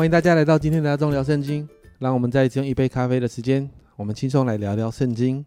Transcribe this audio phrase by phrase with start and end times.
[0.00, 1.68] 欢迎大家来到今天的阿忠聊圣经，
[1.98, 5.44] 让我们再用一杯咖啡的时间，我们轻松来聊聊圣经。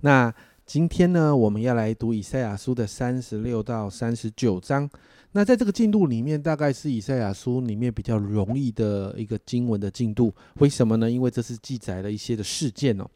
[0.00, 0.34] 那
[0.64, 4.88] 今天呢，我们要来读以赛亚书的三十六到三十九章。
[5.32, 10.32] 那在这个进度里面，大概是以赛亚书里面比较容易的一个经文的进度。
[10.54, 11.10] 为什么呢？
[11.10, 13.06] 因为这是记载了一些的事件哦。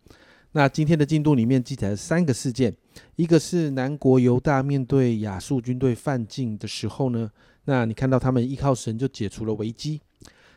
[0.53, 2.77] 那今天的进度里面记载了三个事件，
[3.17, 7.31] 一个是南国犹大面对亚述军队犯境的时候呢，
[7.65, 10.03] 那你看到他们依靠神就解除了危机。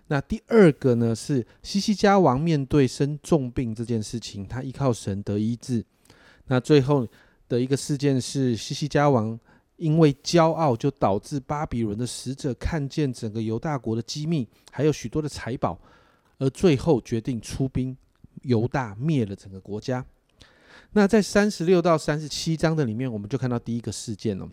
[0.07, 5.84] 那第二个呢是西西家王面对生重病这件事情，他依靠神得医治。
[6.48, 7.07] 那最后
[7.48, 9.39] 的一个事件是西西家王
[9.77, 15.80] 因为骄傲，就导致巴比伦的使者看见整个犹大国的机密，还有许多的财宝，
[16.38, 17.95] 而最后决定出兵。
[18.41, 20.05] 犹大灭了整个国家。
[20.91, 24.45] 那在三十六到三十七章的里面，我们就看到第一个事件了。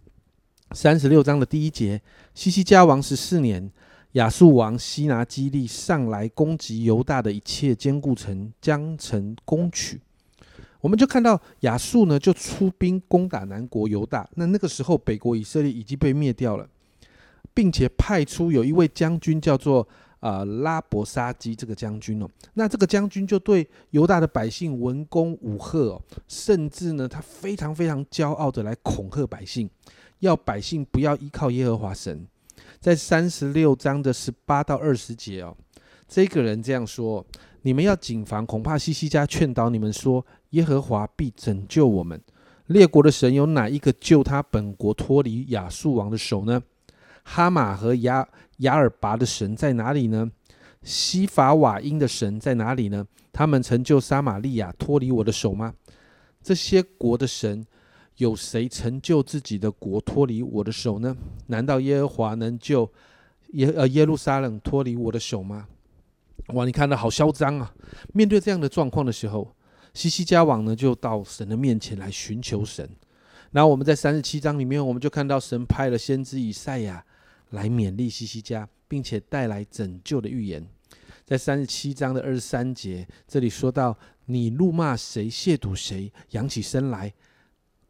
[0.70, 2.00] 三十六章的第一节，
[2.32, 3.68] 西西家王十四年，
[4.12, 10.00] 亚述王西拿基利上来攻击犹大的一切坚固城，将城攻取。
[10.80, 14.28] 我们就看到亚述呢，就出兵攻打南国犹大。
[14.34, 16.68] 那那个时候，北国以色列已经被灭掉了，
[17.52, 19.86] 并且派出有一位将军叫做。
[20.20, 29.70] 啊，拉伯沙基这个将军哦，那这个将军就对犹大的百姓文攻武吓哦，甚至呢，他非常非常骄傲的来恐吓百姓，
[30.18, 32.26] 要百姓不要依靠耶和华神。
[32.78, 35.56] 在三十六章的十八到二十节哦，
[36.08, 37.24] 这个人这样说：
[37.62, 42.20] 你们要谨防，恐怕西西家劝导你们说，耶和华必拯救我们。
[42.66, 46.62] 列国的神有哪一个救他本国脱离亚述王的手呢？
[47.24, 48.26] 哈马和亚
[48.58, 50.30] 亚尔拔的神在哪里呢？
[50.82, 53.06] 西法瓦因的神在哪里呢？
[53.32, 55.74] 他们成就撒玛利亚脱离我的手吗？
[56.42, 57.66] 这些国的神
[58.20, 61.16] 有谁成就自己的国脱离我的手呢？
[61.46, 62.90] 难道耶和华能救
[63.52, 65.66] 耶呃耶路撒冷脱离我的手吗？
[66.48, 67.74] 哇，你看到好嚣张啊！
[68.12, 69.54] 面对这样的状况的时候，
[69.94, 72.88] 西西家王呢就到神的面前来寻求神。
[73.52, 77.04] 然后我们在三十七章里面，我们就看到神派了先知以赛亚。
[77.50, 80.64] 来勉励西西家，并且带来拯救的预言，
[81.24, 87.12] 在三十七章的二十三节，这里说到：你怒骂谁，亵渎谁，扬起身来，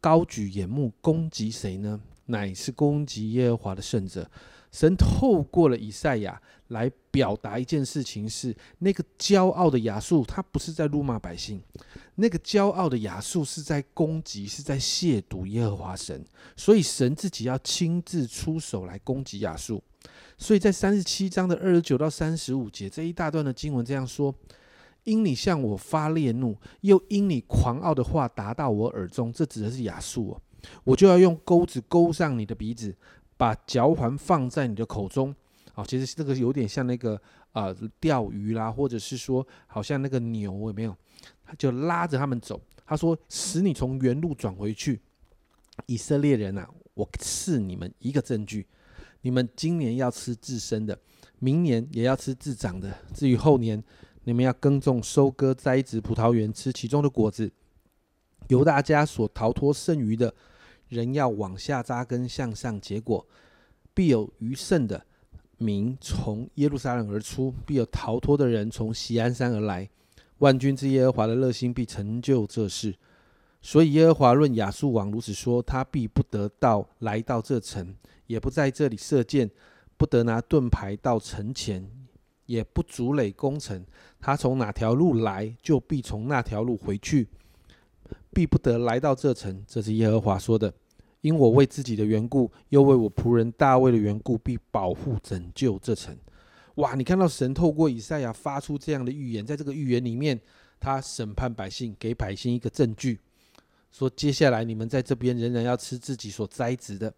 [0.01, 2.01] 高举眼目攻击谁呢？
[2.25, 4.29] 乃是攻击耶和华的圣者。
[4.71, 11.59] 神透过了以赛亚来表达一件事情：是那个骄傲的亚述，他不是在辱骂百姓；
[12.15, 16.23] 那个骄傲的亚述是在攻击，是在亵渎耶和华神。
[16.55, 19.83] 所以神自己要亲自出手来攻击亚述。
[20.37, 24.33] 所以在三十七章的二十九到三十五节这一大段的经文这样说：
[25.03, 30.41] 因你向我发烈怒，又因你狂傲的话达到我耳中，这指的是亚述哦，
[30.83, 32.95] 我就要用钩子钩上你的鼻子。
[33.37, 35.35] 把嚼环放在你的口中，
[35.73, 37.19] 啊，其实这个有点像那个
[37.53, 40.95] 啊钓鱼啦，或者是说好像那个牛有没有？
[41.43, 42.61] 他就拉着他们走。
[42.85, 45.01] 他说：“使你从原路转回去，
[45.87, 48.67] 以色列人啊，我赐你们一个证据：
[49.21, 50.95] 你们今年要吃自生的，
[51.39, 52.95] 明年也要吃自长的。
[53.11, 53.83] 至于后年，
[54.23, 57.51] 你们要耕种、收割、栽植葡萄园，吃其中的果子。
[58.47, 60.33] 由大家所逃脱剩余的。”
[60.91, 63.25] 人要往下扎根，向上结果，
[63.93, 65.05] 必有余剩的
[65.57, 69.89] 民从耶路撒冷而出，必有逃脱的人从锡安山而来。
[70.39, 72.93] 万军之耶和华的热心必成就这事。
[73.61, 77.95] 所以耶和华论亚述王如此说：他必不得到来到这城，
[78.27, 79.49] 也不在这里射箭，
[79.95, 81.89] 不得拿盾牌到城前，
[82.45, 83.85] 也不筑垒攻城。
[84.19, 87.27] 他从哪条路来，就必从那条路回去，
[88.33, 89.63] 必不得来到这城。
[89.67, 90.73] 这是耶和华说的。
[91.21, 96.17] 因我为自己的缘故，又为我仆人大卫的缘故，必保护拯救这城。
[96.75, 96.95] 哇！
[96.95, 100.39] 你看到神透过以赛亚发出这样的预言，在这个预言里面，
[100.79, 103.19] 他审判百姓，给百姓一个证据，
[103.91, 107.13] 说接下来你们在这边仍然要吃自己所栽植的。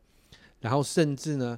[0.59, 1.57] 然后甚至呢，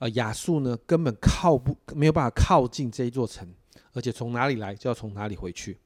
[0.00, 3.46] 呃，亚述呢根本靠不没有办法靠近这一座城，
[3.92, 5.78] 而且从哪里来就要从哪里回去。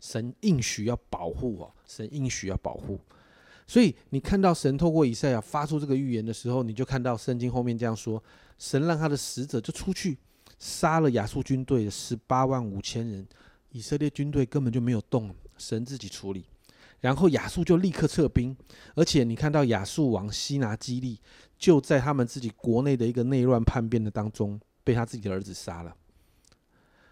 [0.00, 2.98] 神应许要保护哦，神应许要保护。
[3.66, 8.22] 所以你看到神透过以赛亚发出这个预言的时候，你就看到圣经后面这样说：
[8.58, 10.16] 神让他的使者就出去
[10.58, 13.26] 杀了亚述军队十八万五千人，
[13.72, 16.46] 以色列军队根本就没有动，神自己处理。
[17.00, 18.56] 然后亚述就立刻撤兵，
[18.96, 21.20] 而且你看到亚述王西拿基利
[21.58, 25.94] 就在他们自己国内的一个内乱叛变的当中被他自己的儿子杀了。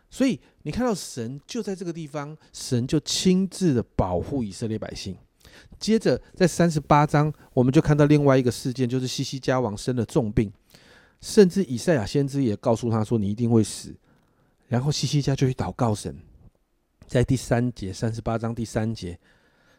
[0.08, 5.16] 所以你看到神就在这个地方，神就亲自的保护以色列百姓。
[5.78, 10.52] 接着，在三十八章，我们就看到另外一个事件，就是西西家王生了重病，
[11.20, 13.94] 甚至以赛亚先知也告诉他说：“你一定会死。”
[14.68, 16.16] 然后西西家就去祷告神，
[17.06, 19.18] 在第三节三十八章第三节，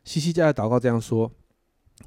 [0.04, 1.31] 西西家的祷告这样说：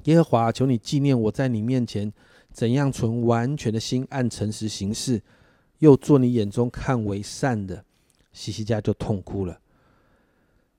[0.03, 2.11] 耶和华，求你纪念我在你面前
[2.51, 5.21] 怎样存完全的心，按诚实行事，
[5.79, 7.83] 又做你眼中看为善的。
[8.33, 9.59] 西西家就痛哭了。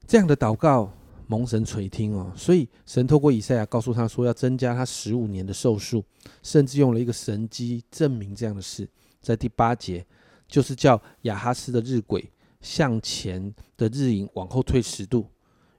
[0.07, 0.91] 这样的祷告
[1.27, 6.05] 蒙神垂听哦，所以神透过以赛亚告诉他说，要增加他十五年的寿数，
[6.43, 8.89] 甚至用了一个神机证明这样的事。
[9.21, 10.05] 在第八节，
[10.49, 12.25] 就是叫亚哈斯的日晷
[12.61, 15.27] 向前的日影往后退十度，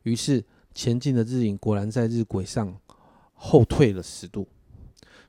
[0.03, 0.43] 于是
[0.73, 2.75] 前进的日影果然在日晷上
[3.33, 4.47] 后退了十度。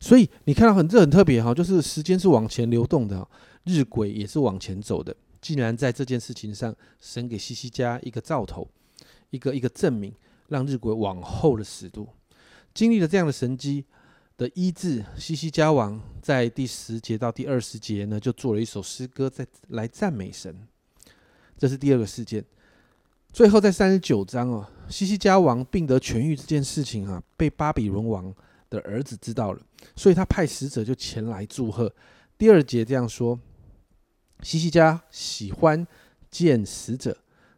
[0.04, 3.26] 所以你看到很这很特别哈，就是时间是往前流动的，
[3.64, 5.16] 日晷也是往前走的。
[5.40, 8.68] 竟然在这件事情上，神给西西家一个兆头，
[9.30, 10.12] 一个一个证明，
[10.48, 12.06] 让日晷往后的十度。
[12.74, 13.82] 经历了这样的神机
[14.36, 20.54] 的医治，西西家王在第十节到第二十节呢，就做了一首诗歌，在来赞美神。
[21.56, 22.44] 这是第二个事件。
[23.32, 28.30] 最后在三十九章哦，西西家王病得痊愈这件事情啊，被巴比伦王
[28.74, 29.60] 的儿子知道了，
[29.96, 31.92] 所以他派使者就前来祝贺。
[32.36, 33.38] 第二节这样说。
[34.42, 35.86] 西西家喜欢
[36.30, 37.16] 见死者，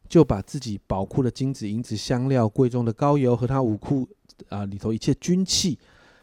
[0.08, 4.08] 就把自己宝库的金子、银子、香料、贵重的膏油和他武库
[4.50, 5.76] 啊里头一切军器，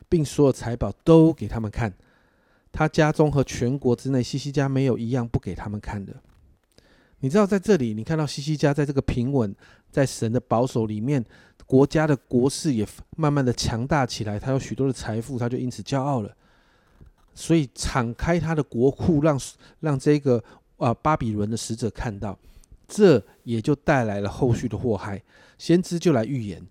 [0.08, 1.94] 并所有财宝都给他们看。
[2.72, 6.16] 他家中和全国之内，西西家没有一样不给他们看的。
[7.20, 9.54] 你知道，在这里你看到西西家在这个平稳、
[9.92, 11.26] 在神的保守里面，
[11.66, 14.40] 国家的国势也慢慢的强大起来。
[14.40, 16.36] 他有许多的财富，他就因此骄傲了。
[17.34, 19.40] 所以敞开他的国库，让
[19.80, 20.44] 让这个
[20.78, 22.38] 啊巴比伦的使者看到，
[22.88, 25.22] 这也就带来了后续的祸害。
[25.58, 26.62] 先知就来预言，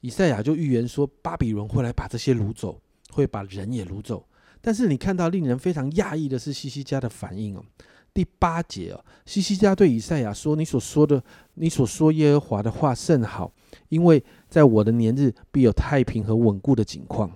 [0.00, 2.80] 以赛亚就预言说，巴比伦会来把这些掳走，
[3.10, 4.26] 会把人也掳走。
[4.60, 7.64] 但是你看到令人非常讶异的是西西家的反应哦。
[8.12, 11.22] 第八节哦，西西家对以赛亚说：“你所说的，
[11.54, 13.52] 你所说耶和华的话甚好，
[13.88, 17.30] 因为在我的年日必有太平和稳固的景况。”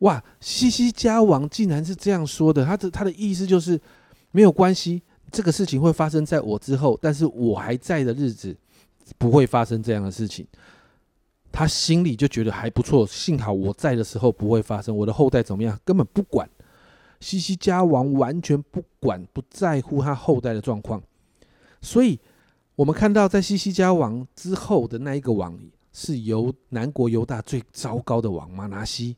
[0.00, 3.80] 哇，西西家王竟然是这样说的，他的他的意思就是
[4.30, 5.02] 没有关系，
[5.32, 8.56] 这个事情会发生在我之后，但是我还在的日子
[9.18, 10.46] 不会发生这样的事情。
[11.50, 16.48] 他心里就觉得还不错，幸好我在的时候不会发生，我的后代怎么样根本不管。
[17.18, 21.02] 西西家王完全不管不在乎他后代的状况，
[21.82, 22.20] 所以
[22.78, 25.58] 我们看到在西西家王之后的那一个王
[25.92, 29.16] 是由南国犹大最糟糕的王马拿西。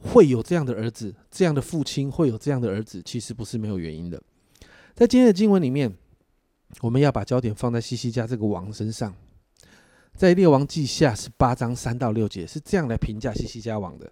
[0.00, 4.22] 会有这样的儿子，这样的父亲会有这样的儿子，其实不是没有原因的。
[4.94, 5.94] 在今天的经文里面，
[6.80, 9.14] 我们要把焦点放在西西家这个王身上。
[10.16, 14.10] 在列王记下十八章三到六节是这样来评价西西家王的。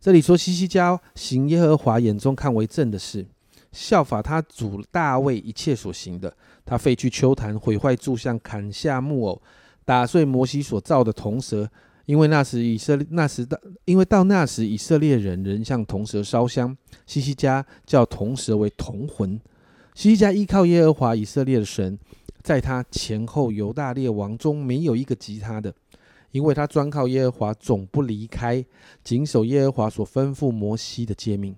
[0.00, 3.26] 这里说西西家行耶和华眼中看为正的事，
[3.72, 6.34] 效法他主大卫一切所行的。
[6.64, 9.42] 他废去秋坛，毁坏柱像，砍下木偶，
[9.84, 11.68] 打碎摩西所造的铜蛇。
[12.06, 19.40] 因为那时以色列那时到，因为到那时以色列人仍向铜蛇烧香，西西家叫铜蛇为铜魂。
[19.94, 21.98] 西西家依靠耶和华以色列的神，
[22.42, 25.74] 在他前后犹大列王中没有一个及他的，
[26.30, 28.64] 因为他专靠耶和华，总不离开，
[29.02, 31.56] 谨守耶和华所吩咐摩西的诫命。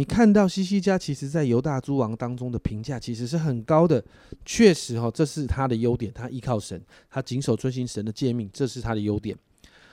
[0.00, 4.02] 你看到西西家其实在犹大诸王当中的评价其实是很高的，
[4.46, 9.36] 确实哈，这是他的优点，他依靠神，他谨守遵行神的诫命，这是他的优点。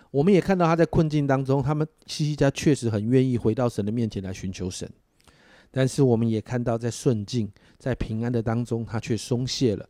[0.10, 4.90] 我们也看到他在困境当中，他们西西家确实很愿意回到神的面前来寻求神，
[5.72, 9.90] 但是我们也看到在顺境、在平安的当中，他却松懈了，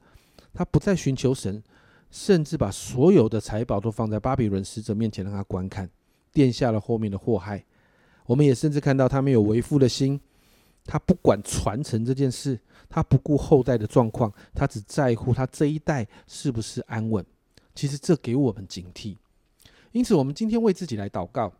[0.52, 1.62] 他不再寻求神，
[2.10, 5.88] 甚至把所有的财宝都放在巴比伦使者面前让他观看，
[6.34, 7.64] 垫下了后面的祸害。
[8.28, 10.22] 我们也甚至看到他没有为父的心，
[10.86, 17.26] 他不管传承这件事，他不顾后代的状况，他只在乎他这一代是不是安稳。
[17.74, 19.16] 其实这给我们警惕。
[19.92, 21.52] 因此，我们今天为自己来祷告。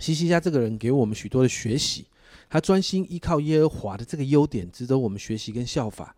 [0.00, 2.06] 西西家这个人给我们许多的学习，
[2.48, 6.16] 他专心依靠耶和华的这个优点，值得我们学习跟效法。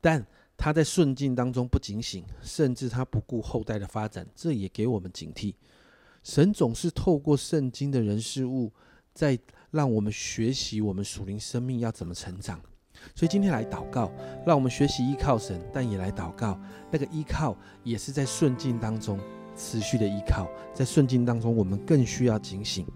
[0.00, 5.54] 但他在顺境当中不警醒，甚至他不顾后代的发展，这也给我们警惕。
[6.22, 8.72] 神总是透过圣经的人事物，
[9.16, 9.36] 在
[9.70, 12.60] 让我们学习我们属灵生命要怎么成长。
[13.14, 14.12] 所以今天来祷告，
[14.46, 19.18] 让我们学习依靠神，但也来祷告，那个依靠也是在顺境当中。
[19.58, 22.86] 持续的依靠，在顺境当中，我们更需要警醒，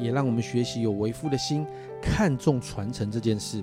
[0.00, 1.66] 也让我们学习有为父的心，
[2.00, 3.62] 看重传承这件事，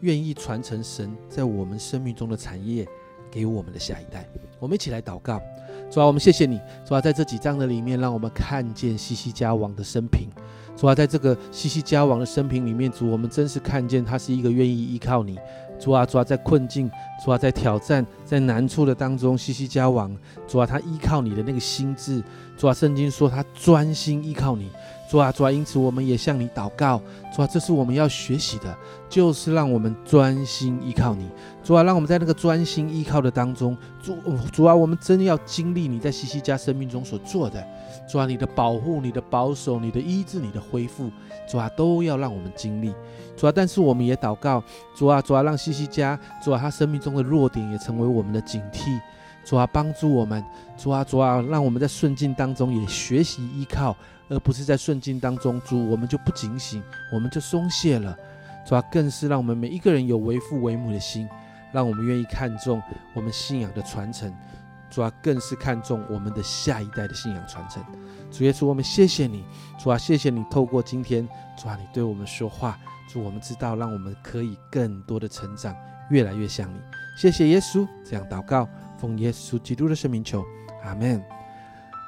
[0.00, 2.88] 愿意传承神在我们生命中的产业
[3.30, 4.26] 给我们的下一代。
[4.58, 5.42] 我们一起来祷告，
[5.90, 10.30] 主啊，我们谢谢你，主啊，在这几章的里面，让我们看见西西家王的生平。
[10.78, 15.36] 主啊，在这个西西家王的生平里面，主，我们真是看见他是一个愿意依靠你、
[15.76, 16.88] 主啊，主啊，在困境，
[17.24, 20.16] 主啊，在挑战，在难处的当中，西西家王，
[20.46, 22.22] 主啊，他依靠你的那个心智，
[22.56, 24.70] 主啊，圣经说他专心依靠你，
[25.08, 27.00] 主啊，主啊，因此我们也向你祷告，
[27.34, 28.76] 主啊，这是我们要学习的，
[29.08, 31.26] 就是让我们专心依靠你，
[31.64, 34.18] 主啊，让我们在那个专心依靠的当中，主
[34.52, 37.66] 主啊，我们真的要经历你在西西家生命中所做的，
[38.06, 41.10] 主啊，你的保护，你的保守，你的医治，你的恢复，
[41.50, 42.94] 主啊，都要让我们经历。
[43.34, 44.62] 主啊，但是我们也祷告，
[44.94, 49.00] 主啊，主啊，让西西家，主啊，他生命中的弱点也成为我们的警惕，
[49.42, 50.44] 主啊，帮助我们，
[50.76, 53.96] 主啊，主啊，让我们在顺境当中也学习依靠，
[54.28, 56.82] 而不是在顺境当中，主我们就不警醒，
[57.12, 58.16] 我们就松懈了，
[58.66, 61.28] 主啊，更是让我们每一个人有为父为母的心，
[61.72, 62.82] 让我们愿意看重
[63.14, 64.32] 我们信仰的传承，
[64.90, 67.82] 主啊，更是看重我们的下一代的信仰传承，
[68.30, 69.44] 主耶稣，我们谢谢你，
[69.78, 72.78] 主啊，谢谢你透过今天，主啊，你对我们说话。
[73.10, 75.74] 主，我们知道，让我们可以更多的成长，
[76.10, 76.78] 越来越像你。
[77.16, 78.68] 谢谢耶稣，这样祷告，
[78.98, 80.44] 奉耶稣基督的圣名求，
[80.84, 81.37] 阿门。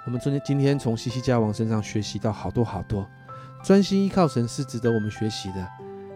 [0.07, 3.07] 我们昨天今天从西西家王身上学习到好多好多，
[3.63, 5.69] 专心依靠神是值得我们学习的，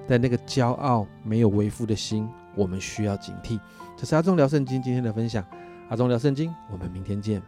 [0.08, 3.60] 但那个骄傲没有为父的心，我们需要警惕。
[3.96, 5.44] 这是阿忠聊圣经今天的分享，
[5.90, 7.42] 阿忠聊圣经，我们明天见。